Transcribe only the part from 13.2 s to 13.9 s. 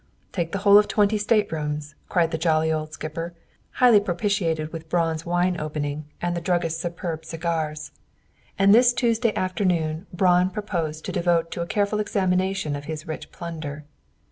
plunder.